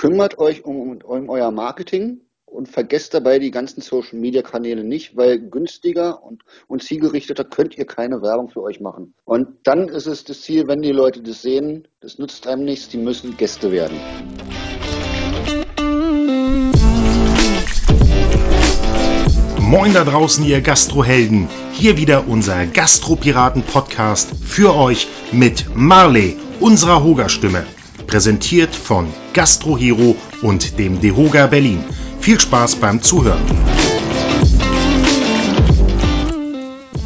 [0.00, 5.14] kümmert euch um, um euer Marketing und vergesst dabei die ganzen Social Media Kanäle nicht,
[5.14, 9.12] weil günstiger und, und zielgerichteter könnt ihr keine Werbung für euch machen.
[9.24, 12.88] Und dann ist es das Ziel, wenn die Leute das sehen, das nützt einem nichts,
[12.88, 13.98] die müssen Gäste werden.
[19.58, 21.46] Moin da draußen, ihr Gastrohelden.
[21.72, 27.66] Hier wieder unser Gastropiraten-Podcast für euch mit Marley, unserer Hoga-Stimme.
[28.10, 31.84] Präsentiert von Gastrohero und dem Dehoga Berlin.
[32.18, 33.46] Viel Spaß beim Zuhören.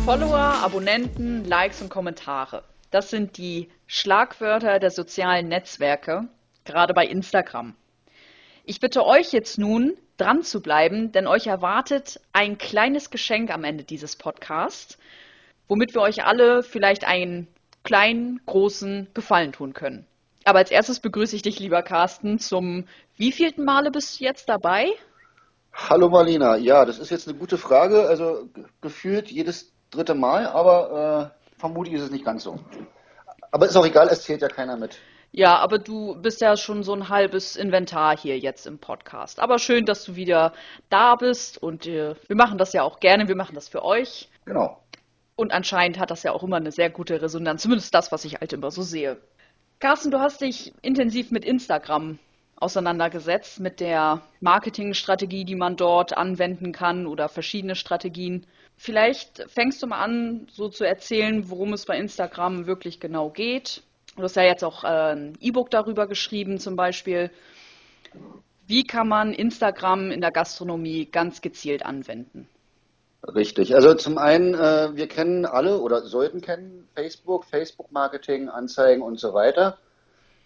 [0.07, 2.65] Follower, Abonnenten, Likes und Kommentare.
[2.91, 6.27] Das sind die Schlagwörter der sozialen Netzwerke,
[6.65, 7.75] gerade bei Instagram.
[8.65, 13.65] Ich bitte euch jetzt nun, dran zu bleiben, denn euch erwartet ein kleines Geschenk am
[13.65, 14.97] Ende dieses Podcasts,
[15.69, 17.47] womit wir euch alle vielleicht einen
[17.83, 20.07] kleinen, großen Gefallen tun können.
[20.45, 24.89] Aber als erstes begrüße ich dich, lieber Carsten, zum wievielten Male bist du jetzt dabei?
[25.73, 28.07] Hallo Marlina, ja, das ist jetzt eine gute Frage.
[28.07, 28.49] Also
[28.83, 32.61] gefühlt jedes dritte Mal, aber äh, vermutlich ist es nicht ganz so.
[33.51, 34.99] Aber ist auch egal, es zählt ja keiner mit.
[35.33, 39.41] Ja, aber du bist ja schon so ein halbes Inventar hier jetzt im Podcast.
[39.41, 40.53] Aber schön, dass du wieder
[40.91, 44.29] da bist und äh, wir machen das ja auch gerne, wir machen das für euch.
[44.45, 44.81] Genau.
[45.37, 48.35] Und anscheinend hat das ja auch immer eine sehr gute Resonanz, zumindest das, was ich
[48.37, 49.17] halt immer so sehe.
[49.79, 52.19] Carsten, du hast dich intensiv mit Instagram
[52.57, 58.47] auseinandergesetzt, mit der Marketingstrategie, die man dort anwenden kann oder verschiedene Strategien.
[58.77, 63.83] Vielleicht fängst du mal an, so zu erzählen, worum es bei Instagram wirklich genau geht
[64.17, 67.31] Du hast ja jetzt auch äh, ein E-Book darüber geschrieben, zum Beispiel.
[68.67, 72.49] Wie kann man Instagram in der Gastronomie ganz gezielt anwenden?
[73.27, 73.75] Richtig.
[73.75, 79.33] Also zum einen, äh, wir kennen alle oder sollten kennen Facebook, Facebook-Marketing, Anzeigen und so
[79.33, 79.79] weiter.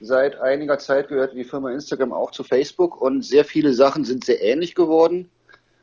[0.01, 4.25] Seit einiger Zeit gehört die Firma Instagram auch zu Facebook und sehr viele Sachen sind
[4.25, 5.29] sehr ähnlich geworden.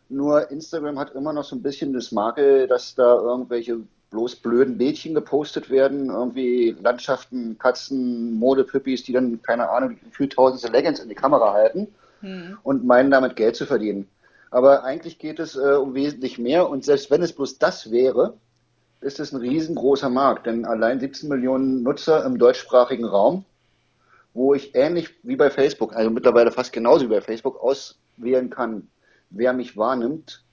[0.08, 3.80] Nur Instagram hat immer noch so ein bisschen das Makel, dass da irgendwelche
[4.12, 10.72] bloß blöden Bildchen gepostet werden, irgendwie Landschaften, Katzen, Modepüppis, die dann, keine Ahnung, viel tausendste
[10.72, 11.88] Leggings in die Kamera halten
[12.22, 12.58] hm.
[12.64, 14.08] und meinen damit Geld zu verdienen.
[14.56, 18.38] Aber eigentlich geht es äh, um wesentlich mehr und selbst wenn es bloß das wäre,
[19.02, 23.44] ist es ein riesengroßer Markt, denn allein 17 Millionen Nutzer im deutschsprachigen Raum,
[24.34, 28.88] wo ich ähnlich wie bei Facebook, also mittlerweile fast genauso wie bei Facebook, auswählen kann,
[29.30, 30.46] wer mich wahrnimmt,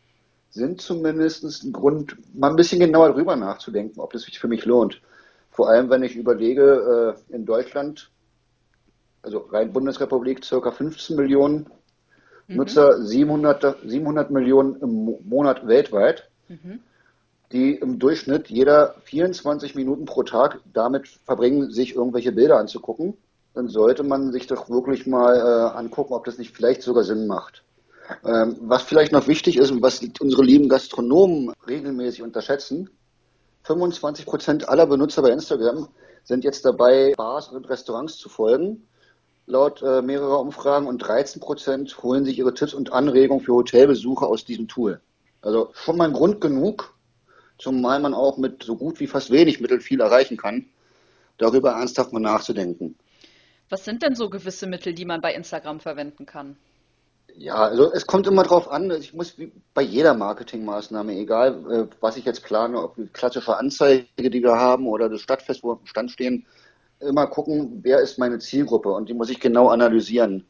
[0.50, 4.64] sind zumindest ein Grund, mal ein bisschen genauer drüber nachzudenken, ob das sich für mich
[4.64, 5.00] lohnt.
[5.52, 8.10] Vor allem, wenn ich überlege, äh, in Deutschland,
[9.22, 11.70] also rein Bundesrepublik, circa 15 Millionen
[12.52, 12.58] mhm.
[12.58, 16.80] Nutzer, 700, 700 Millionen im Monat weltweit, mhm.
[17.52, 23.16] die im Durchschnitt jeder 24 Minuten pro Tag damit verbringen, sich irgendwelche Bilder anzugucken,
[23.54, 27.26] dann sollte man sich doch wirklich mal äh, angucken, ob das nicht vielleicht sogar Sinn
[27.26, 27.62] macht.
[28.24, 32.90] Ähm, was vielleicht noch wichtig ist und was unsere lieben Gastronomen regelmäßig unterschätzen,
[33.64, 35.88] 25 Prozent aller Benutzer bei Instagram
[36.24, 38.86] sind jetzt dabei, Bars und Restaurants zu folgen,
[39.46, 44.26] laut äh, mehrerer Umfragen, und 13 Prozent holen sich ihre Tipps und Anregungen für Hotelbesuche
[44.26, 45.00] aus diesem Tool.
[45.40, 46.94] Also schon mal ein Grund genug,
[47.58, 50.66] zumal man auch mit so gut wie fast wenig Mittel viel erreichen kann,
[51.38, 52.96] darüber ernsthaft mal nachzudenken.
[53.68, 56.56] Was sind denn so gewisse Mittel, die man bei Instagram verwenden kann?
[57.34, 58.90] Ja, also es kommt immer drauf an.
[58.90, 63.56] Ich muss wie bei jeder Marketingmaßnahme, egal äh, was ich jetzt plane, ob die klassische
[63.56, 66.46] Anzeige, die wir haben, oder das Stadtfest, wo wir am Stand stehen,
[67.02, 70.44] immer gucken, wer ist meine Zielgruppe und die muss ich genau analysieren.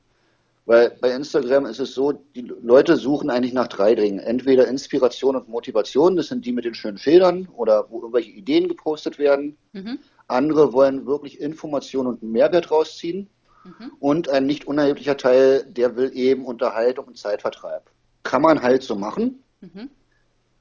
[0.65, 4.21] Weil bei Instagram ist es so, die Leute suchen eigentlich nach drei Dingen.
[4.21, 8.69] Entweder Inspiration und Motivation, das sind die mit den schönen Schildern oder wo irgendwelche Ideen
[8.69, 9.57] gepostet werden.
[9.73, 9.99] Mhm.
[10.29, 13.29] Andere wollen wirklich Information und Mehrwert rausziehen.
[13.65, 13.93] Mhm.
[13.99, 17.83] Und ein nicht unerheblicher Teil, der will eben Unterhaltung und Zeitvertreib.
[18.23, 19.43] Kann man halt so machen.
[19.61, 19.91] Mhm.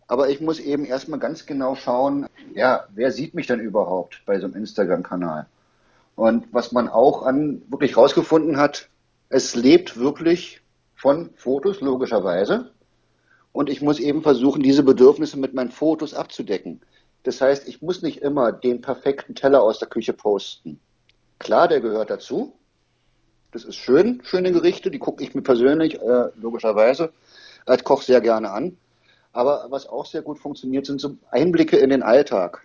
[0.07, 4.39] Aber ich muss eben erstmal ganz genau schauen, ja, wer sieht mich denn überhaupt bei
[4.39, 5.45] so einem Instagram-Kanal?
[6.15, 8.89] Und was man auch an wirklich rausgefunden hat,
[9.29, 10.61] es lebt wirklich
[10.95, 12.71] von Fotos, logischerweise.
[13.53, 16.81] Und ich muss eben versuchen, diese Bedürfnisse mit meinen Fotos abzudecken.
[17.23, 20.79] Das heißt, ich muss nicht immer den perfekten Teller aus der Küche posten.
[21.39, 22.53] Klar, der gehört dazu.
[23.51, 27.11] Das ist schön, schöne Gerichte, die gucke ich mir persönlich äh, logischerweise
[27.65, 28.77] als Koch sehr gerne an.
[29.33, 32.61] Aber was auch sehr gut funktioniert, sind so Einblicke in den Alltag.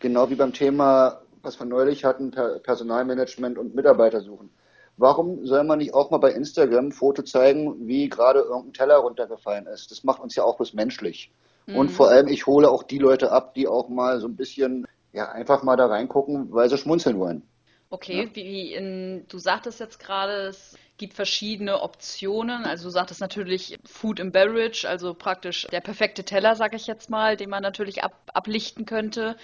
[0.00, 4.50] Genau wie beim Thema, was wir neulich hatten, Personalmanagement und Mitarbeiter suchen.
[4.96, 8.96] Warum soll man nicht auch mal bei Instagram ein Foto zeigen, wie gerade irgendein Teller
[8.96, 9.90] runtergefallen ist?
[9.90, 11.32] Das macht uns ja auch bloß menschlich.
[11.66, 11.76] Mhm.
[11.76, 14.86] Und vor allem, ich hole auch die Leute ab, die auch mal so ein bisschen,
[15.12, 17.42] ja, einfach mal da reingucken, weil sie schmunzeln wollen.
[17.90, 18.34] Okay, ja.
[18.34, 22.64] wie in, du sagtest jetzt gerade, es gibt verschiedene Optionen.
[22.64, 27.10] Also du sagtest natürlich Food and Beverage, also praktisch der perfekte Teller, sag ich jetzt
[27.10, 29.36] mal, den man natürlich ab, ablichten könnte.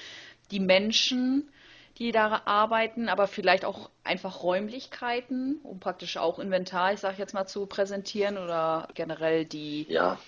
[0.51, 1.51] Die Menschen,
[1.99, 7.35] die da arbeiten, aber vielleicht auch einfach Räumlichkeiten, um praktisch auch Inventar, ich sag jetzt
[7.35, 9.87] mal, zu präsentieren oder generell die.
[9.89, 10.19] Ja.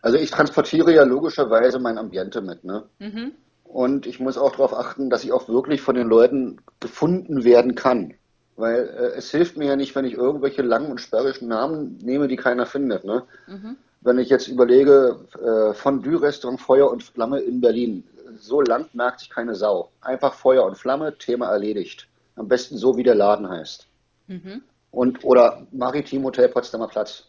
[0.00, 2.84] Also ich transportiere ja logischerweise mein Ambiente mit, ne?
[2.98, 3.32] Mhm.
[3.64, 7.74] Und ich muss auch darauf achten, dass ich auch wirklich von den Leuten gefunden werden
[7.74, 8.14] kann.
[8.56, 12.28] Weil äh, es hilft mir ja nicht, wenn ich irgendwelche langen und sperrigen Namen nehme,
[12.28, 13.04] die keiner findet.
[13.04, 13.24] Ne?
[13.46, 13.76] Mhm.
[14.00, 18.04] Wenn ich jetzt überlege, äh, Fondue-Restaurant Feuer und Flamme in Berlin,
[18.38, 19.90] so lang merkt sich keine Sau.
[20.00, 22.08] Einfach Feuer und Flamme, Thema erledigt.
[22.36, 23.86] Am besten so, wie der Laden heißt.
[24.28, 24.62] Mhm.
[24.90, 27.24] Und, oder Maritim Hotel Potsdamer Platz.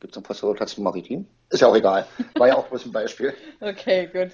[0.00, 1.26] Gibt es einen Potsdamer Platz Maritim?
[1.50, 2.06] Ist ja auch egal.
[2.36, 3.34] War ja auch bloß ein Beispiel.
[3.60, 4.32] okay, gut.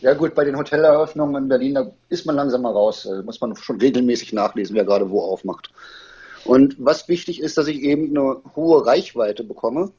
[0.00, 3.04] Ja gut, bei den Hoteleröffnungen in Berlin, da ist man langsam mal raus.
[3.04, 5.70] Da muss man schon regelmäßig nachlesen, wer gerade wo aufmacht.
[6.44, 9.92] Und was wichtig ist, dass ich eben eine hohe Reichweite bekomme.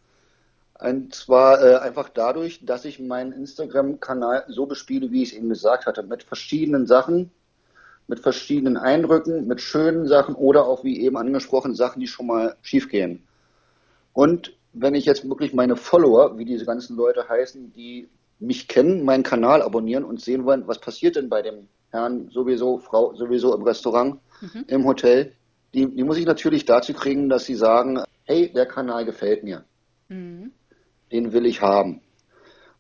[0.80, 5.50] Und zwar äh, einfach dadurch, dass ich meinen Instagram-Kanal so bespiele, wie ich es eben
[5.50, 7.32] gesagt hatte, mit verschiedenen Sachen,
[8.08, 12.56] mit verschiedenen Eindrücken, mit schönen Sachen oder auch, wie eben angesprochen, Sachen, die schon mal
[12.62, 13.24] schiefgehen.
[14.14, 19.06] Und wenn ich jetzt wirklich meine Follower, wie diese ganzen Leute heißen, die mich kennen,
[19.06, 23.56] meinen Kanal abonnieren und sehen wollen, was passiert denn bei dem Herrn sowieso, Frau sowieso
[23.56, 24.66] im Restaurant, mhm.
[24.68, 25.32] im Hotel,
[25.74, 29.64] die, die, muss ich natürlich dazu kriegen, dass sie sagen, hey, der Kanal gefällt mir.
[30.10, 30.52] Mhm.
[31.12, 32.02] Den will ich haben.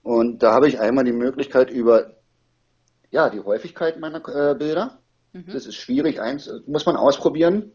[0.04, 2.12] Und da habe ich einmal die Möglichkeit über
[3.12, 5.00] ja, die Häufigkeit meiner äh, Bilder.
[5.34, 5.46] Mhm.
[5.52, 7.72] Das ist schwierig, eins muss man ausprobieren.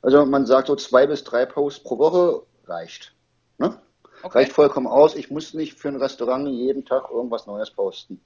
[0.00, 3.14] Also man sagt so zwei bis drei Posts pro Woche reicht.
[3.58, 3.78] Ne?
[4.22, 4.38] Okay.
[4.38, 5.16] Reicht vollkommen aus.
[5.16, 8.20] Ich muss nicht für ein Restaurant jeden Tag irgendwas Neues posten.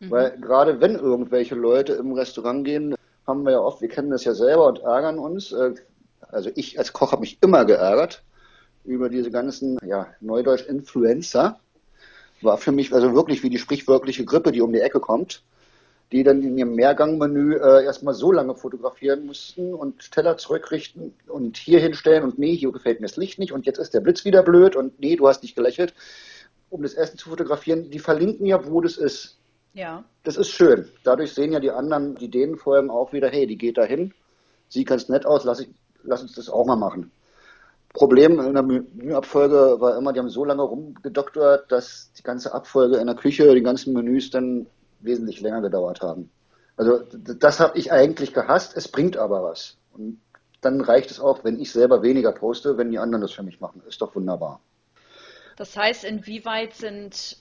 [0.00, 0.10] Mhm.
[0.10, 2.94] Weil gerade wenn irgendwelche Leute im Restaurant gehen,
[3.26, 5.52] haben wir ja oft, wir kennen das ja selber und ärgern uns.
[5.52, 5.74] Äh,
[6.20, 8.22] also ich als Koch habe mich immer geärgert
[8.86, 11.60] über diese ganzen, ja, Neudeutsch Influencer.
[12.42, 15.42] War für mich also wirklich wie die sprichwörtliche Grippe, die um die Ecke kommt
[16.12, 21.56] die dann in ihrem Mehrgangmenü äh, erstmal so lange fotografieren mussten und Teller zurückrichten und
[21.56, 24.24] hier hinstellen und nee, hier gefällt mir das Licht nicht und jetzt ist der Blitz
[24.24, 25.94] wieder blöd und nee, du hast nicht gelächelt,
[26.70, 27.90] um das Essen zu fotografieren.
[27.90, 29.38] Die verlinken ja, wo das ist.
[29.74, 30.04] Ja.
[30.22, 30.88] Das ist schön.
[31.02, 34.14] Dadurch sehen ja die anderen, die denen folgen, auch wieder, hey, die geht da hin,
[34.68, 35.68] sieht ganz nett aus, lass, ich,
[36.04, 37.10] lass uns das auch mal machen.
[37.92, 42.98] Problem in der Menüabfolge war immer, die haben so lange rumgedoktert, dass die ganze Abfolge
[42.98, 44.66] in der Küche, die ganzen Menüs dann
[45.00, 46.30] wesentlich länger gedauert haben.
[46.76, 49.78] Also das habe ich eigentlich gehasst, es bringt aber was.
[49.92, 50.20] Und
[50.60, 53.60] dann reicht es auch, wenn ich selber weniger poste, wenn die anderen das für mich
[53.60, 53.82] machen.
[53.88, 54.60] Ist doch wunderbar.
[55.56, 57.38] Das heißt, inwieweit sind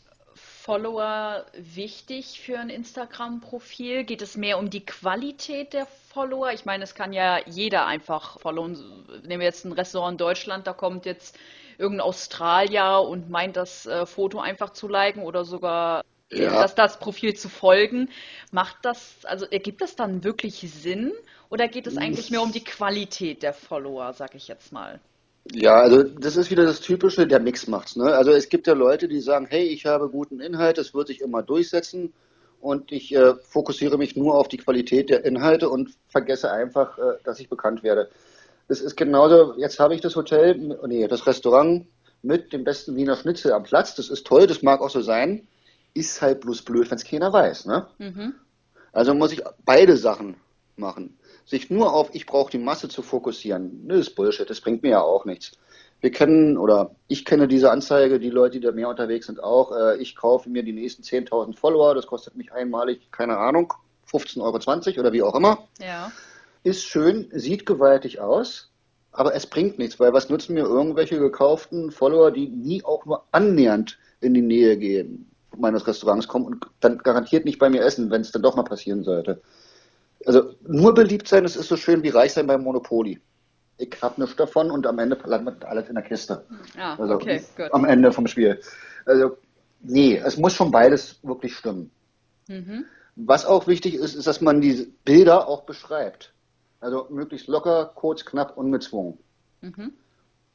[0.66, 4.04] Follower wichtig für ein Instagram-Profil?
[4.04, 6.52] Geht es mehr um die Qualität der Follower?
[6.54, 9.06] Ich meine, es kann ja jeder einfach followen.
[9.22, 11.38] Nehmen wir jetzt ein Restaurant in Deutschland, da kommt jetzt
[11.78, 16.50] irgendein Australier und meint das äh, Foto einfach zu liken oder sogar ja.
[16.50, 18.10] dass das Profil zu folgen.
[18.52, 21.14] Macht das, also ergibt das dann wirklich Sinn
[21.50, 25.00] oder geht es eigentlich mehr um die Qualität der Follower, sag ich jetzt mal?
[25.52, 27.96] Ja, also das ist wieder das Typische, der Mix macht's.
[27.96, 28.14] Ne?
[28.14, 31.22] Also es gibt ja Leute, die sagen, hey, ich habe guten Inhalt, das wird sich
[31.22, 32.14] immer durchsetzen
[32.60, 37.18] und ich äh, fokussiere mich nur auf die Qualität der Inhalte und vergesse einfach, äh,
[37.24, 38.10] dass ich bekannt werde.
[38.68, 41.86] Es ist genauso, jetzt habe ich das Hotel, nee, das Restaurant
[42.24, 43.94] mit dem besten Wiener Schnitzel am Platz.
[43.94, 45.48] Das ist toll, das mag auch so sein
[45.96, 47.66] ist halt bloß blöd, wenn es keiner weiß.
[47.66, 47.88] Ne?
[47.98, 48.36] Mhm.
[48.92, 50.36] Also muss ich beide Sachen
[50.76, 51.18] machen.
[51.46, 54.90] Sich nur auf, ich brauche die Masse zu fokussieren, das ist Bullshit, das bringt mir
[54.90, 55.52] ja auch nichts.
[56.02, 59.72] Wir kennen, oder ich kenne diese Anzeige, die Leute, die da mehr unterwegs sind, auch.
[59.72, 63.74] Äh, ich kaufe mir die nächsten 10.000 Follower, das kostet mich einmalig, keine Ahnung,
[64.12, 64.42] 15,20
[64.88, 65.68] Euro oder wie auch immer.
[65.80, 66.12] Ja.
[66.64, 68.72] Ist schön, sieht gewaltig aus,
[69.12, 73.24] aber es bringt nichts, weil was nutzen mir irgendwelche gekauften Follower, die nie auch nur
[73.32, 75.32] annähernd in die Nähe gehen?
[75.58, 78.64] meines Restaurants kommen und dann garantiert nicht bei mir essen, wenn es dann doch mal
[78.64, 79.42] passieren sollte.
[80.26, 83.20] Also nur beliebt sein, das ist so schön wie reich sein beim Monopoly.
[83.78, 86.46] Ich habe nichts davon und am Ende landet alles in der Kiste.
[86.78, 87.74] Ah, also okay, gut.
[87.74, 88.60] Am Ende vom Spiel.
[89.06, 89.38] Also
[89.82, 91.92] nee, es muss schon beides wirklich stimmen.
[92.48, 92.86] Mhm.
[93.16, 96.34] Was auch wichtig ist, ist, dass man diese Bilder auch beschreibt.
[96.80, 99.18] Also möglichst locker, kurz, knapp, ungezwungen.
[99.62, 99.94] Mhm.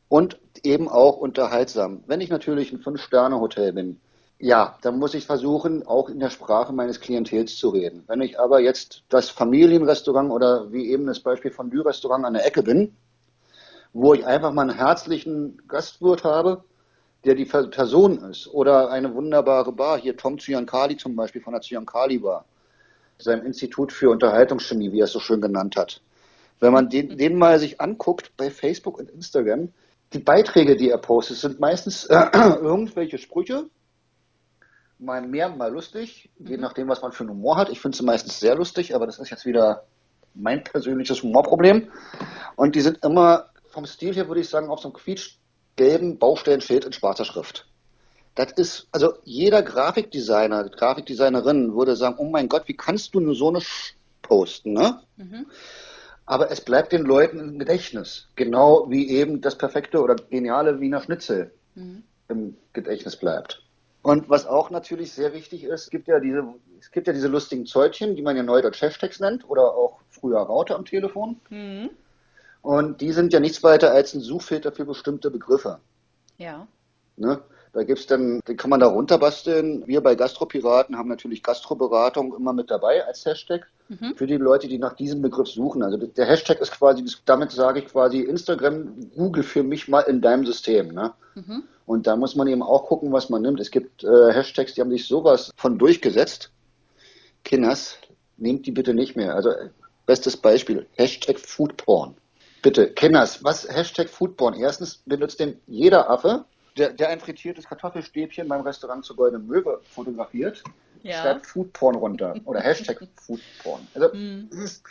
[0.09, 2.03] Und eben auch unterhaltsam.
[2.07, 4.01] Wenn ich natürlich ein Fünf-Sterne-Hotel bin,
[4.41, 8.05] ja, dann muss ich versuchen, auch in der Sprache meines Klientels zu reden.
[8.07, 12.47] Wenn ich aber jetzt das Familienrestaurant oder wie eben das Beispiel von Lü-Restaurant an der
[12.47, 12.97] Ecke bin,
[13.93, 16.65] wo ich einfach mal einen herzlichen Gastwirt habe,
[17.25, 21.61] der die Person ist, oder eine wunderbare Bar, hier Tom Zyankali zum Beispiel von der
[21.61, 22.47] Zyankali Bar,
[23.19, 26.01] seinem Institut für Unterhaltungschemie, wie er es so schön genannt hat.
[26.61, 29.69] Wenn man den, den mal sich anguckt bei Facebook und Instagram,
[30.15, 33.67] die Beiträge, die er postet, sind meistens äh, irgendwelche Sprüche,
[35.01, 36.63] mal mehr, mal lustig, je Mhm.
[36.63, 37.71] nachdem, was man für einen Humor hat.
[37.71, 39.85] Ich finde sie meistens sehr lustig, aber das ist jetzt wieder
[40.35, 41.89] mein persönliches Humorproblem.
[42.57, 46.85] Und die sind immer vom Stil her, würde ich sagen, auf so einem quietschgelben Baustellenschild
[46.85, 47.67] in schwarzer Schrift.
[48.35, 53.35] Das ist, also jeder Grafikdesigner, Grafikdesignerin würde sagen, oh mein Gott, wie kannst du nur
[53.35, 55.01] so eine Sch posten, ne?
[55.17, 55.47] Mhm.
[56.27, 58.29] Aber es bleibt den Leuten im Gedächtnis.
[58.37, 62.05] Genau wie eben das perfekte oder geniale Wiener Schnitzel Mhm.
[62.29, 63.63] im Gedächtnis bleibt.
[64.03, 67.29] Und was auch natürlich sehr wichtig ist, es gibt ja diese, es gibt ja diese
[67.29, 71.41] lustigen Zeugchen, die man ja neudeutsch Hashtags nennt oder auch früher Raute am Telefon.
[71.51, 71.91] Mhm.
[72.63, 75.81] Und die sind ja nichts weiter als ein Suchfilter für bestimmte Begriffe.
[76.39, 76.67] Ja.
[77.17, 77.43] Ne?
[77.73, 79.87] Da gibt's dann, den kann man da runterbasteln.
[79.87, 84.15] Wir bei Gastropiraten haben natürlich Gastroberatung immer mit dabei als Hashtag Mhm.
[84.15, 85.83] für die Leute, die nach diesem Begriff suchen.
[85.83, 90.21] Also der Hashtag ist quasi, damit sage ich quasi Instagram, Google für mich mal in
[90.21, 90.95] deinem System.
[90.95, 91.13] Ne?
[91.35, 91.65] Mhm.
[91.87, 93.59] Und da muss man eben auch gucken, was man nimmt.
[93.59, 96.53] Es gibt äh, Hashtags, die haben sich sowas von durchgesetzt.
[97.45, 97.97] Kinders,
[98.37, 99.35] nehmt die bitte nicht mehr.
[99.35, 99.51] Also
[100.07, 102.15] bestes Beispiel, Hashtag Foodporn.
[102.63, 104.55] Bitte, Kinders, was Hashtag Foodporn?
[104.55, 106.45] Erstens benutzt den jeder Affe,
[106.77, 110.63] der, der ein frittiertes Kartoffelstäbchen beim Restaurant zur Goldenen Möwe fotografiert,
[111.03, 111.21] Ja.
[111.23, 113.87] schreibt Foodporn runter oder Hashtag Foodporn.
[113.95, 114.09] Also,
[114.51, 114.83] das ist-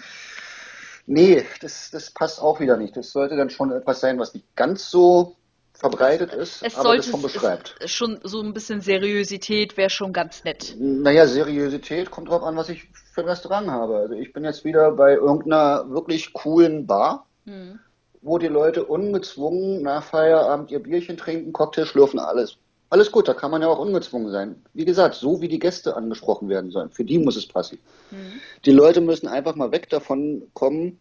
[1.05, 2.95] nee, das, das passt auch wieder nicht.
[2.97, 5.35] Das sollte dann schon etwas sein, was nicht ganz so
[5.73, 7.75] verbreitet ist, Es aber das sollte schon beschreibt.
[7.79, 10.75] es, schon so ein bisschen Seriosität wäre schon ganz nett.
[10.77, 13.95] Naja, Seriosität kommt drauf an, was ich für ein Restaurant habe.
[13.95, 17.79] Also ich bin jetzt wieder bei irgendeiner wirklich coolen Bar, Mhm.
[18.21, 22.57] Wo die Leute ungezwungen nach Feierabend ihr Bierchen trinken, Cocktail schlürfen, alles.
[22.91, 24.55] Alles gut, da kann man ja auch ungezwungen sein.
[24.73, 26.89] Wie gesagt, so wie die Gäste angesprochen werden sollen.
[26.89, 27.77] Für die muss es passen.
[28.09, 28.39] Mhm.
[28.65, 30.99] Die Leute müssen einfach mal weg davon kommen,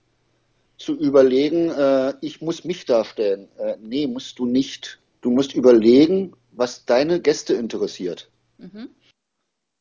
[0.77, 3.49] zu überlegen, äh, ich muss mich darstellen.
[3.59, 5.01] Äh, nee, musst du nicht.
[5.23, 8.31] Du musst überlegen, was deine Gäste interessiert.
[8.59, 8.91] Mhm.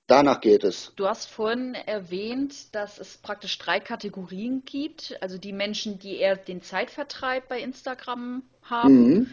[0.07, 0.93] Danach geht es.
[0.95, 5.17] Du hast vorhin erwähnt, dass es praktisch drei Kategorien gibt.
[5.21, 9.07] Also die Menschen, die eher den Zeitvertreib bei Instagram haben.
[9.07, 9.29] Mhm.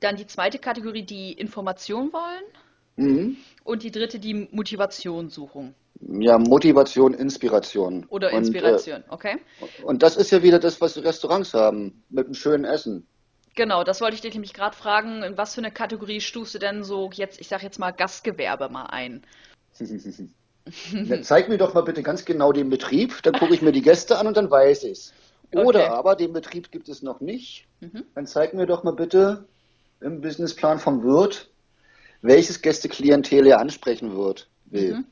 [0.00, 2.42] Dann die zweite Kategorie, die Information wollen.
[2.96, 3.36] Mhm.
[3.62, 5.74] Und die dritte, die Motivation suchen.
[6.00, 8.04] Ja, Motivation, Inspiration.
[8.08, 9.36] Oder Und, Inspiration, okay?
[9.60, 13.06] Äh, und das ist ja wieder das, was die Restaurants haben, mit einem schönen Essen.
[13.54, 15.22] Genau, das wollte ich dich nämlich gerade fragen.
[15.22, 18.68] In was für eine Kategorie stufst du denn so jetzt, ich sag jetzt mal Gastgewerbe
[18.68, 19.22] mal ein?
[20.92, 23.82] Ja, zeig mir doch mal bitte ganz genau den Betrieb, dann gucke ich mir die
[23.82, 25.12] Gäste an und dann weiß ich's.
[25.52, 25.86] Oder Okay.
[25.88, 27.66] aber den Betrieb gibt es noch nicht.
[27.80, 28.04] Mhm.
[28.14, 29.44] Dann zeig mir doch mal bitte
[30.00, 31.50] im Businessplan vom Wirt,
[32.22, 34.94] welches Gästeklientel er ansprechen wird, will.
[34.98, 35.04] Mhm.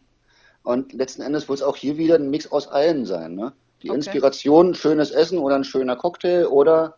[0.63, 3.35] Und letzten Endes wird es auch hier wieder ein Mix aus allen sein.
[3.35, 3.53] Ne?
[3.83, 3.97] Die Okay.
[3.97, 6.97] Inspiration, schönes Essen oder ein schöner Cocktail oder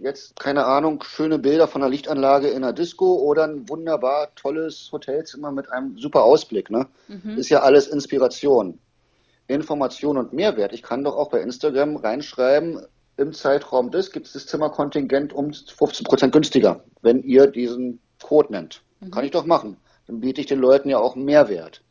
[0.00, 4.90] jetzt, keine Ahnung, schöne Bilder von einer Lichtanlage in einer Disco oder ein wunderbar tolles
[4.92, 6.70] Hotelzimmer mit einem super Ausblick.
[6.70, 6.86] Ne?
[7.08, 7.38] Mhm.
[7.38, 8.78] Ist ja alles Inspiration.
[9.46, 10.72] Information und Mehrwert.
[10.72, 12.80] Ich kann doch auch bei Instagram reinschreiben,
[13.16, 18.82] im Zeitraum des gibt es das Zimmerkontingent um 15% günstiger, wenn ihr diesen Code nennt.
[19.10, 19.76] Kann ich doch machen.
[20.06, 21.82] Dann biete ich den Leuten ja auch Mehrwert.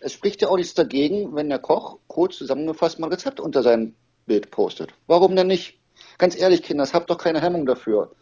[0.00, 3.62] Es spricht ja auch nichts dagegen, wenn der Koch kurz zusammengefasst mal ein Rezept unter
[3.62, 3.94] sein
[4.26, 4.92] Bild postet.
[5.06, 5.77] Warum denn nicht?
[6.18, 8.12] Ganz ehrlich, Kinder, habt doch keine Hemmung dafür.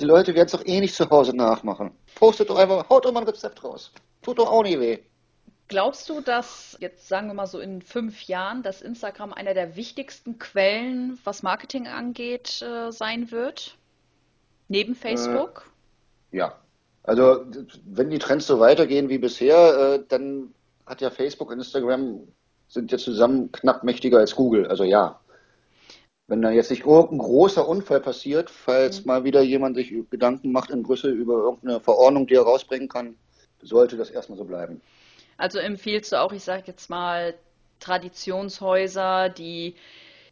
[0.00, 1.92] Die Leute werden es doch eh nicht zu Hause nachmachen.
[2.14, 3.92] Postet doch einfach, haut doch mal ein Rezept raus.
[4.22, 4.98] Tut doch auch nie weh.
[5.68, 9.76] Glaubst du, dass jetzt sagen wir mal so in fünf Jahren, dass Instagram einer der
[9.76, 13.76] wichtigsten Quellen, was Marketing angeht, äh, sein wird?
[14.68, 15.70] Neben Facebook?
[16.30, 16.58] Ja.
[17.02, 17.46] Also,
[17.84, 20.54] wenn die Trends so weitergehen wie bisher, äh, dann
[20.86, 22.20] hat ja Facebook und Instagram
[22.68, 24.66] sind ja zusammen knapp mächtiger als Google.
[24.66, 25.20] Also ja.
[26.32, 30.70] Wenn da jetzt nicht irgendein großer Unfall passiert, falls mal wieder jemand sich Gedanken macht
[30.70, 33.16] in Brüssel über irgendeine Verordnung, die er rausbringen kann,
[33.60, 34.80] sollte das erstmal so bleiben.
[35.36, 37.34] Also empfiehlst du auch, ich sage jetzt mal,
[37.80, 39.74] Traditionshäuser, die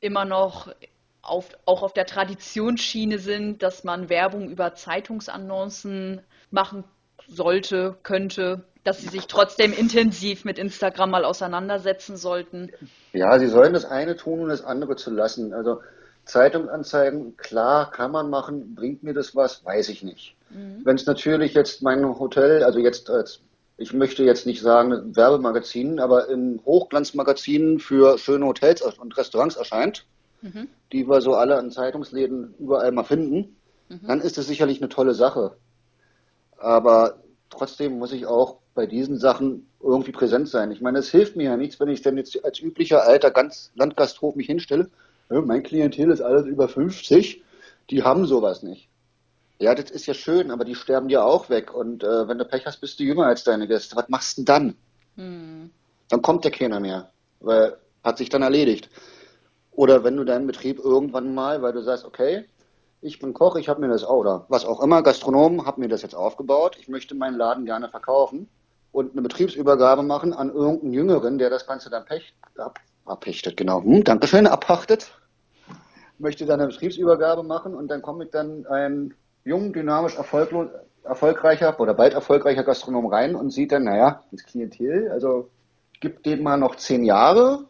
[0.01, 0.75] immer noch
[1.21, 6.85] auf, auch auf der Traditionsschiene sind, dass man Werbung über Zeitungsannoncen machen
[7.29, 12.71] sollte, könnte, dass sie sich trotzdem intensiv mit Instagram mal auseinandersetzen sollten.
[13.13, 15.53] Ja, sie sollen das eine tun und das andere zu lassen.
[15.53, 15.81] Also
[16.25, 18.75] Zeitungsanzeigen, klar, kann man machen.
[18.75, 19.65] Bringt mir das was?
[19.65, 20.37] Weiß ich nicht.
[20.51, 23.41] Wenn es natürlich jetzt mein Hotel, also jetzt als,
[23.77, 30.07] ich möchte jetzt nicht sagen Werbemagazin, aber in Hochglanzmagazinen für schöne Hotels und Restaurants erscheint,
[30.43, 30.69] Mhm.
[30.93, 33.57] die wir so alle an Zeitungsläden überall mal finden,
[34.07, 35.57] dann ist es sicherlich eine tolle Sache.
[36.57, 37.19] Aber
[37.51, 40.71] trotzdem muss ich auch bei diesen Sachen irgendwie präsent sein.
[40.73, 43.71] Ich meine, es hilft mir ja nichts, wenn ich denn jetzt als üblicher alter ganz
[43.75, 44.89] Landgasthof mich hinstelle
[45.31, 47.43] mein Klientel ist alles über 50,
[47.91, 48.89] die haben sowas nicht.
[49.59, 51.75] Ja, das ist ja schön, aber die sterben dir auch weg.
[51.75, 53.95] Und äh, wenn du Pech hast, bist du jünger als deine Gäste.
[53.95, 54.77] Was machst du denn dann?
[55.17, 55.71] Hm.
[56.09, 58.89] Dann kommt ja keiner mehr, weil hat sich dann erledigt.
[59.71, 62.47] Oder wenn du deinen Betrieb irgendwann mal, weil du sagst, okay,
[63.03, 66.03] ich bin Koch, ich habe mir das, oder was auch immer, Gastronom, habe mir das
[66.03, 68.49] jetzt aufgebaut, ich möchte meinen Laden gerne verkaufen
[68.93, 73.83] und eine Betriebsübergabe machen an irgendeinen Jüngeren, der das Ganze dann pecht, ab, abpechtet, genau,
[73.83, 75.13] hm, Dankeschön, abpachtet,
[76.19, 79.15] möchte dann eine Betriebsübergabe machen und dann komme ich dann ein
[79.45, 85.49] jung, dynamisch, erfolgreicher oder bald erfolgreicher Gastronom rein und sieht dann, naja, das Klientel, also
[86.01, 87.65] gibt dem mal noch zehn Jahre,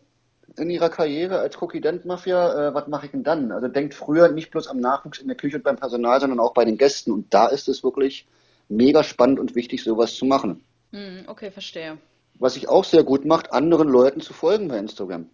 [0.56, 3.52] in ihrer Karriere als Cookie Dent Mafia, äh, was mache ich denn dann?
[3.52, 6.54] Also denkt früher nicht bloß am Nachwuchs in der Küche und beim Personal, sondern auch
[6.54, 7.12] bei den Gästen.
[7.12, 8.26] Und da ist es wirklich
[8.68, 10.64] mega spannend und wichtig, sowas zu machen.
[10.92, 11.98] Hm, okay, verstehe.
[12.38, 15.28] Was sich auch sehr gut macht, anderen Leuten zu folgen bei Instagram.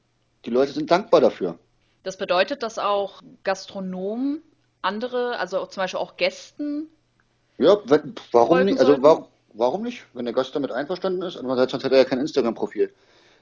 [0.44, 1.58] Die Leute sind dankbar dafür.
[2.02, 4.42] Das bedeutet, dass auch Gastronomen
[4.82, 6.88] andere, also zum Beispiel auch Gästen.
[7.58, 7.76] Ja,
[8.32, 8.78] warum nicht?
[8.78, 10.04] Also warum, warum nicht?
[10.12, 12.92] Wenn der Gast damit einverstanden ist, andererseits sonst hat er ja kein Instagram-Profil.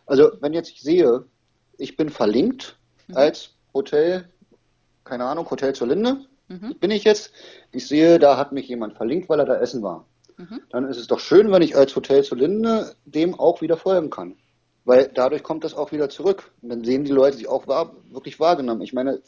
[0.06, 1.24] Also wenn jetzt ich sehe,
[1.78, 2.78] ich bin verlinkt
[3.08, 3.16] mhm.
[3.16, 4.28] als Hotel,
[5.04, 6.18] keine Ahnung, Hotel zur Linde.
[6.48, 6.76] Mhm.
[6.78, 7.32] Bin ich jetzt.
[7.72, 10.06] Ich sehe, da hat mich jemand verlinkt, weil er da essen war.
[10.36, 10.60] Mhm.
[10.70, 14.10] Dann ist es doch schön, wenn ich als Hotel zur Linde dem auch wieder folgen
[14.10, 14.36] kann.
[14.84, 16.50] Weil dadurch kommt das auch wieder zurück.
[16.60, 18.82] Und dann sehen die Leute sich auch wahr, wirklich wahrgenommen.
[18.82, 19.20] Ich meine,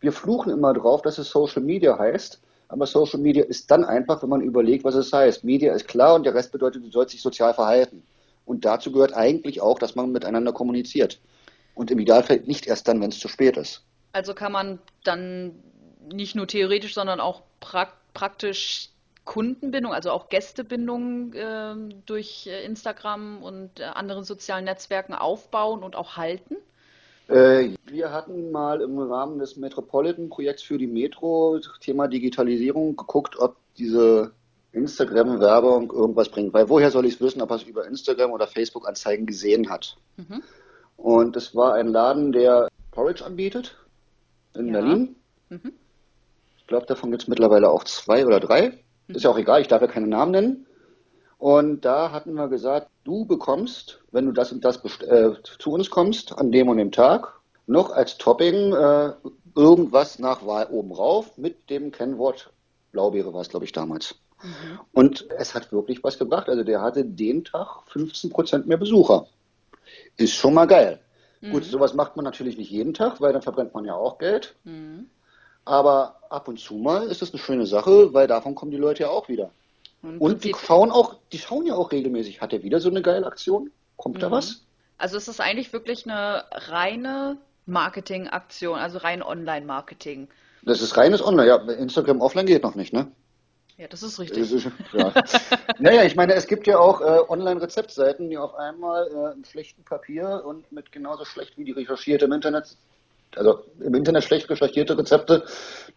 [0.00, 2.40] wir fluchen immer drauf, dass es Social Media heißt.
[2.68, 5.44] Aber Social Media ist dann einfach, wenn man überlegt, was es heißt.
[5.44, 8.02] Media ist klar und der Rest bedeutet, du sollst dich sozial verhalten.
[8.46, 11.20] Und dazu gehört eigentlich auch, dass man miteinander kommuniziert.
[11.74, 13.82] Und im Idealfall nicht erst dann, wenn es zu spät ist.
[14.12, 15.52] Also kann man dann
[16.12, 18.90] nicht nur theoretisch, sondern auch pra praktisch
[19.24, 21.74] Kundenbindung, also auch Gästebindung äh,
[22.06, 26.56] durch Instagram und äh, anderen sozialen Netzwerken aufbauen und auch halten?
[27.28, 33.56] Äh, wir hatten mal im Rahmen des Metropolitan-Projekts für die Metro Thema Digitalisierung geguckt, ob
[33.78, 34.32] diese
[34.72, 36.52] Instagram-Werbung irgendwas bringt.
[36.52, 39.96] Weil woher soll ich es wissen, ob er es über Instagram oder Facebook-Anzeigen gesehen hat?
[40.16, 40.42] Mhm.
[40.96, 43.76] Und es war ein Laden, der Porridge anbietet
[44.54, 44.72] in ja.
[44.74, 45.16] Berlin.
[45.48, 45.72] Mhm.
[46.56, 48.78] Ich glaube, davon gibt es mittlerweile auch zwei oder drei.
[49.08, 49.14] Mhm.
[49.14, 50.66] Ist ja auch egal, ich darf ja keine Namen nennen.
[51.38, 55.90] Und da hatten wir gesagt, du bekommst, wenn du das und das äh, zu uns
[55.90, 59.12] kommst, an dem und dem Tag, noch als Topping äh,
[59.54, 62.50] irgendwas nach Wahl oben rauf mit dem Kennwort
[62.92, 64.14] Blaubeere war es, glaube ich, damals.
[64.42, 64.80] Mhm.
[64.92, 66.48] Und es hat wirklich was gebracht.
[66.48, 69.26] Also der hatte den Tag 15 Prozent mehr Besucher
[70.16, 71.00] ist schon mal geil.
[71.40, 71.52] Mhm.
[71.52, 74.54] Gut, sowas macht man natürlich nicht jeden Tag, weil dann verbrennt man ja auch Geld.
[74.64, 75.08] Mhm.
[75.64, 79.04] Aber ab und zu mal ist es eine schöne Sache, weil davon kommen die Leute
[79.04, 79.50] ja auch wieder.
[80.02, 82.40] Und, und die schauen auch, die schauen ja auch regelmäßig.
[82.40, 83.70] Hat er wieder so eine geile Aktion?
[83.96, 84.20] Kommt mhm.
[84.20, 84.64] da was?
[84.98, 90.28] Also es ist eigentlich wirklich eine reine Marketingaktion, also rein Online-Marketing.
[90.62, 91.56] Das ist reines Online, ja.
[91.56, 93.10] Instagram offline geht noch nicht, ne?
[93.76, 94.50] Ja, das ist richtig.
[94.50, 95.12] Das ist, ja.
[95.78, 99.84] naja, ich meine, es gibt ja auch äh, Online-Rezeptseiten, die auf einmal äh, in schlechtem
[99.84, 102.76] Papier und mit genauso schlecht wie die recherchierte im Internet,
[103.34, 105.44] also im Internet schlecht recherchierte Rezepte,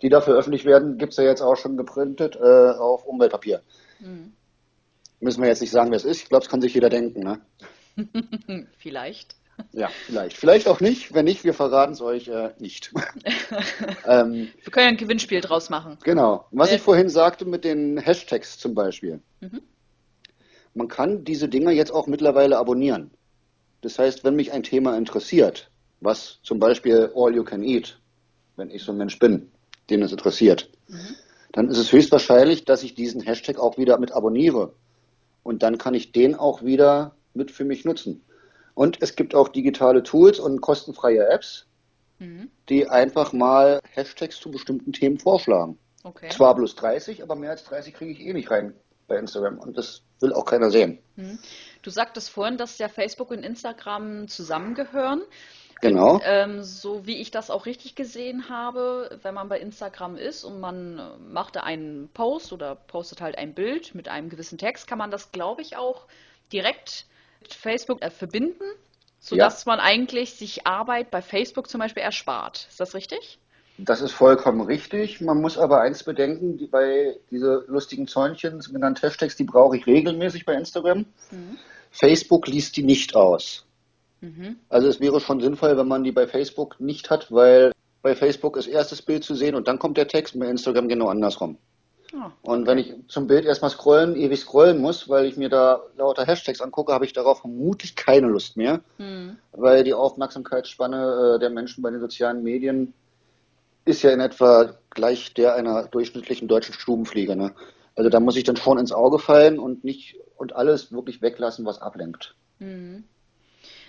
[0.02, 3.62] die da veröffentlicht werden, gibt es ja jetzt auch schon geprintet äh, auf Umweltpapier.
[4.00, 4.34] Mhm.
[5.20, 6.24] Müssen wir jetzt nicht sagen, wer es ist.
[6.24, 7.42] Ich glaube, es kann sich jeder denken, ne?
[8.78, 9.36] Vielleicht.
[9.72, 10.38] Ja, vielleicht.
[10.38, 11.14] Vielleicht auch nicht.
[11.14, 12.92] Wenn nicht, wir verraten es euch äh, nicht.
[14.06, 15.98] ähm, wir können ja ein Gewinnspiel draus machen.
[16.04, 16.46] Genau.
[16.52, 19.22] Was äh, ich vorhin sagte mit den Hashtags zum Beispiel.
[19.40, 19.62] Mhm.
[20.74, 23.12] Man kann diese Dinger jetzt auch mittlerweile abonnieren.
[23.82, 28.00] Das heißt, wenn mich ein Thema interessiert, was zum Beispiel All You Can Eat,
[28.56, 29.52] wenn ich so ein Mensch bin,
[29.90, 31.16] den es interessiert, mhm.
[31.52, 34.74] dann ist es höchstwahrscheinlich, dass ich diesen Hashtag auch wieder mit abonniere.
[35.44, 38.24] Und dann kann ich den auch wieder mit für mich nutzen.
[38.78, 41.66] Und es gibt auch digitale Tools und kostenfreie Apps,
[42.20, 42.52] mhm.
[42.70, 45.80] die einfach mal Hashtags zu bestimmten Themen vorschlagen.
[46.04, 46.30] Okay.
[46.30, 48.76] Zwar bloß 30, aber mehr als 30 kriege ich eh nicht rein
[49.08, 51.00] bei Instagram und das will auch keiner sehen.
[51.16, 51.40] Mhm.
[51.82, 55.24] Du sagtest vorhin, dass ja Facebook und Instagram zusammengehören.
[55.82, 56.22] Genau.
[56.24, 60.60] Ähm, so wie ich das auch richtig gesehen habe, wenn man bei Instagram ist und
[60.60, 65.00] man macht da einen Post oder postet halt ein Bild mit einem gewissen Text, kann
[65.00, 66.06] man das, glaube ich, auch
[66.54, 67.08] direkt
[67.50, 68.64] Facebook äh, verbinden,
[69.20, 69.72] sodass ja.
[69.72, 72.68] man eigentlich sich Arbeit bei Facebook zum Beispiel erspart.
[72.70, 73.40] Ist das richtig?
[73.78, 75.22] Das ist vollkommen richtig.
[75.22, 79.86] Man muss aber eins bedenken, die, bei diese lustigen Zäunchen, genannten Hashtags, die brauche ich
[79.86, 81.06] regelmäßig bei Instagram.
[81.30, 81.58] Mhm.
[81.92, 83.66] Facebook liest die nicht aus.
[84.22, 84.58] Mhm.
[84.70, 87.72] Also es wäre schon sinnvoll, wenn man die bei Facebook nicht hat, weil
[88.02, 91.10] bei Facebook ist erstes Bild zu sehen und dann kommt der Text, bei Instagram genau
[91.10, 91.58] andersrum.
[92.14, 95.82] Ah, und wenn ich zum Bild erstmal scrollen, ewig scrollen muss, weil ich mir da
[95.98, 99.38] lauter Hashtags angucke, habe ich darauf vermutlich keine Lust mehr, hm.
[99.52, 102.94] weil die Aufmerksamkeitsspanne äh, der Menschen bei den sozialen Medien
[103.84, 107.36] ist ja in etwa gleich der einer durchschnittlichen deutschen Stubenfliege.
[107.36, 107.54] Ne?
[107.96, 111.66] Also da muss ich dann schon ins Auge fallen und nicht und alles wirklich weglassen,
[111.66, 112.36] was ablenkt.
[112.60, 113.04] Hm.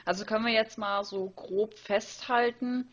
[0.04, 2.88] Also können wir jetzt mal so grob festhalten,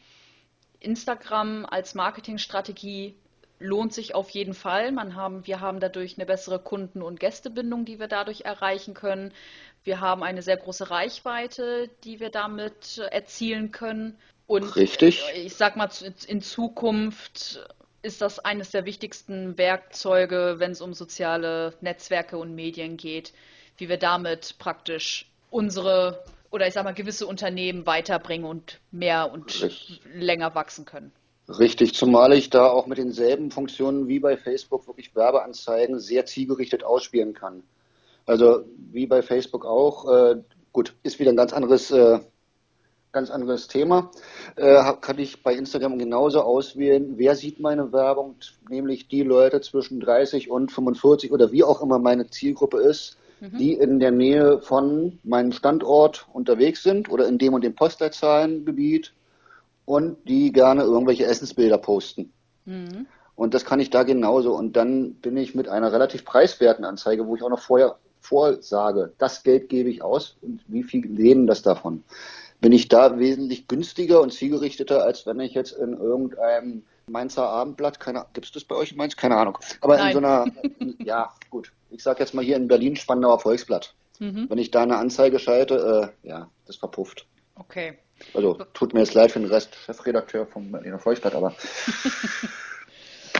[0.79, 3.15] Instagram als Marketingstrategie
[3.59, 4.91] lohnt sich auf jeden Fall.
[4.91, 9.33] Man haben, wir haben dadurch eine bessere Kunden- und Gästebindung, die wir dadurch erreichen können.
[9.83, 14.17] Wir haben eine sehr große Reichweite, die wir damit erzielen können.
[14.47, 15.23] Und Richtig.
[15.35, 15.89] ich sag mal,
[16.27, 17.65] in Zukunft
[18.01, 23.33] ist das eines der wichtigsten Werkzeuge, wenn es um soziale Netzwerke und Medien geht,
[23.77, 29.61] wie wir damit praktisch unsere oder ich sag mal gewisse Unternehmen weiterbringen und mehr und
[29.61, 30.01] Richtig.
[30.13, 31.11] länger wachsen können.
[31.47, 36.83] Richtig, zumal ich da auch mit denselben Funktionen wie bei Facebook wirklich Werbeanzeigen sehr zielgerichtet
[36.83, 37.63] ausspielen kann.
[38.25, 40.41] Also wie bei Facebook auch, äh,
[40.73, 42.19] gut, ist wieder ein ganz anderes, äh,
[43.11, 44.09] ganz anderes Thema.
[44.55, 48.35] Äh, kann ich bei Instagram genauso auswählen, wer sieht meine Werbung,
[48.67, 53.57] nämlich die Leute zwischen 30 und 45 oder wie auch immer meine Zielgruppe ist, mhm.
[53.59, 59.13] die in der Nähe von meinem Standort unterwegs sind oder in dem und dem Postleitzahlengebiet
[59.85, 62.33] und die gerne irgendwelche Essensbilder posten.
[62.65, 63.07] Mhm.
[63.35, 64.55] Und das kann ich da genauso.
[64.55, 69.13] Und dann bin ich mit einer relativ preiswerten Anzeige, wo ich auch noch vorher vorsage,
[69.17, 72.03] das Geld gebe ich aus und wie viel nehmen das davon.
[72.59, 77.99] Bin ich da wesentlich günstiger und zielgerichteter, als wenn ich jetzt in irgendeinem Mainzer Abendblatt,
[77.99, 79.15] keine, gibt es das bei euch in Mainz?
[79.15, 79.59] Keine Ahnung.
[79.81, 80.07] Aber Nein.
[80.07, 80.45] in so einer,
[81.03, 81.71] ja, gut.
[81.91, 83.93] Ich sage jetzt mal hier in Berlin Spandauer Volksblatt.
[84.19, 84.49] Mhm.
[84.49, 87.27] Wenn ich da eine Anzeige schalte, äh, ja, das verpufft.
[87.55, 87.99] Okay.
[88.33, 91.53] Also tut mir jetzt leid für den Rest, Chefredakteur vom Berliner Volksblatt, aber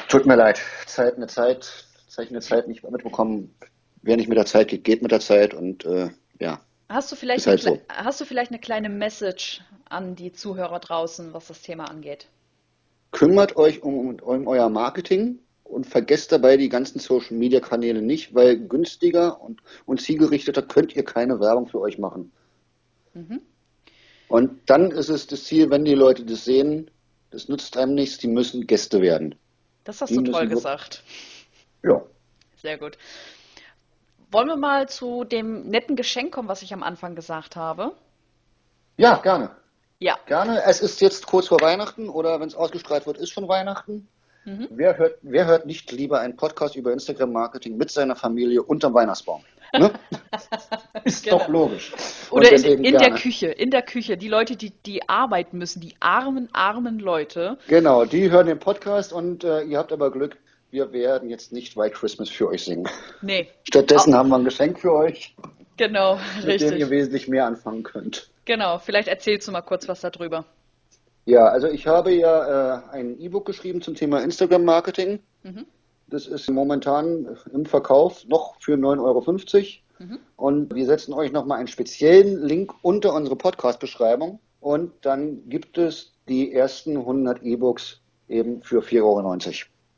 [0.10, 0.62] tut mir leid.
[0.86, 3.56] Zeit, eine Zeit, Zeichen der Zeit nicht mitbekommen.
[4.02, 6.10] Wer nicht mit der Zeit geht, geht mit der Zeit und äh,
[6.40, 6.62] ja.
[6.90, 7.82] Hast du, vielleicht halt so.
[7.90, 12.28] hast du vielleicht eine kleine Message an die Zuhörer draußen, was das Thema angeht?
[13.12, 18.36] Kümmert euch um, um euer Marketing und vergesst dabei die ganzen Social Media Kanäle nicht,
[18.36, 22.32] weil günstiger und, und zielgerichteter könnt ihr keine Werbung für euch machen.
[23.14, 23.42] Mhm.
[24.28, 26.90] Und dann ist es das Ziel, wenn die Leute das sehen,
[27.32, 29.36] das nützt einem nichts, die müssen Gäste werden.
[29.84, 31.04] Das hast die du toll gesagt.
[31.84, 32.02] Ja.
[32.62, 32.98] Sehr gut.
[34.32, 37.94] Wollen wir mal zu dem netten Geschenk kommen, was ich am Anfang gesagt habe?
[38.98, 39.52] Ja, gerne.
[40.00, 40.18] Ja.
[40.26, 40.64] Gerne.
[40.64, 44.08] Es ist jetzt kurz vor Weihnachten oder wenn es ausgestrahlt wird, ist schon Weihnachten.
[44.46, 44.68] Mhm.
[44.72, 49.44] Wer, hört, wer hört nicht lieber einen Podcast über Instagram-Marketing mit seiner Familie unterm Weihnachtsbaum?
[49.80, 49.92] Ne?
[51.04, 51.40] Ist genau.
[51.40, 51.94] doch logisch.
[52.32, 54.18] Oder in, in der Küche, in der Küche.
[54.18, 57.58] Die Leute, die, die arbeiten müssen, die armen, armen Leute.
[57.68, 60.38] Genau, die hören den Podcast und äh, ihr habt aber Glück,
[60.72, 62.88] wir werden jetzt nicht White Christmas für euch singen.
[63.22, 63.48] Nee.
[63.64, 64.18] Stattdessen oh.
[64.18, 65.36] haben wir ein Geschenk für euch.
[65.78, 66.72] Genau, mit richtig.
[66.72, 68.30] Mit dem ihr wesentlich mehr anfangen könnt.
[68.46, 70.46] Genau, vielleicht erzählst du mal kurz was darüber.
[71.26, 75.20] Ja, also ich habe ja äh, ein E-Book geschrieben zum Thema Instagram-Marketing.
[75.44, 75.66] Mhm.
[76.08, 79.26] Das ist momentan im Verkauf noch für 9,50 Euro.
[79.98, 80.20] Mhm.
[80.36, 84.40] Und wir setzen euch nochmal einen speziellen Link unter unsere Podcast-Beschreibung.
[84.60, 89.40] Und dann gibt es die ersten 100 E-Books eben für 4,90 Euro.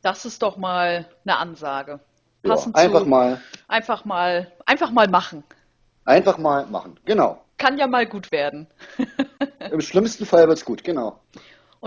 [0.02, 2.00] Das ist doch mal eine Ansage.
[2.43, 3.41] Ja, einfach zu, mal.
[3.67, 5.43] Einfach mal, einfach mal machen.
[6.06, 7.41] Einfach mal machen, genau.
[7.58, 8.67] Kann ja mal gut werden.
[9.72, 11.20] Im schlimmsten Fall wird es gut, genau.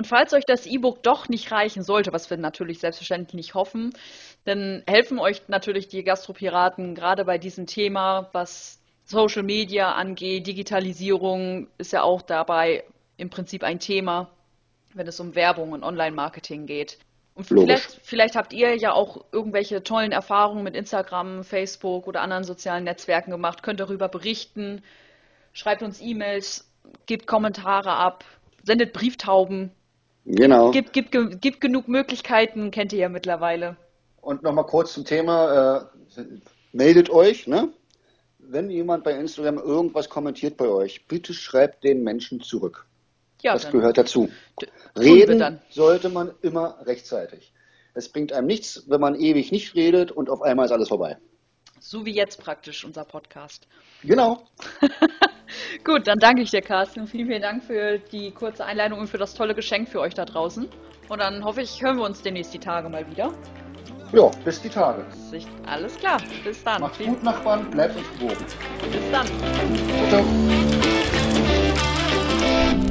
[0.01, 3.93] Und falls euch das E-Book doch nicht reichen sollte, was wir natürlich selbstverständlich nicht hoffen,
[4.45, 10.47] dann helfen euch natürlich die Gastropiraten gerade bei diesem Thema, was Social Media angeht.
[10.47, 12.83] Digitalisierung ist ja auch dabei
[13.19, 14.31] im Prinzip ein Thema,
[14.95, 16.97] wenn es um Werbung und Online-Marketing geht.
[17.35, 22.45] Und vielleicht, vielleicht, habt ihr ja auch irgendwelche tollen Erfahrungen mit Instagram, Facebook oder anderen
[22.45, 24.83] sozialen Netzwerken gemacht, könnt darüber berichten,
[25.53, 26.73] schreibt uns E-Mails,
[27.05, 28.25] gebt Kommentare ab,
[28.63, 29.73] sendet Brieftauben.
[30.33, 30.71] Genau.
[30.71, 33.77] Gibt, gibt, gibt genug Möglichkeiten, kennt ihr ja mittlerweile.
[34.21, 36.23] Und nochmal kurz zum Thema, äh,
[36.73, 37.69] meldet euch, ne?
[38.39, 42.87] Wenn jemand bei Instagram irgendwas kommentiert bei euch, bitte schreibt den Menschen zurück.
[43.43, 44.29] Ja, das gehört dazu.
[44.97, 47.53] Reden sollte man immer rechtzeitig.
[47.95, 51.17] Es bringt einem nichts, wenn man ewig nicht redet und auf einmal ist alles vorbei.
[51.81, 53.67] So wie jetzt praktisch unser Podcast.
[54.03, 54.47] Genau.
[55.85, 57.07] Gut, dann danke ich dir, Carsten.
[57.07, 60.27] Vielen, vielen Dank für die kurze Einleitung und für das tolle Geschenk für euch da
[60.27, 60.69] draußen.
[61.09, 63.33] Und dann hoffe ich, hören wir uns demnächst die Tage mal wieder.
[64.13, 65.07] Ja, bis die Tage.
[65.67, 66.83] Alles klar, bis dann.
[66.83, 68.45] Macht's gut, Nachbarn, bleibt uns gewogen.
[68.93, 69.27] Bis dann.
[70.11, 70.25] Ciao.
[72.85, 72.90] ciao.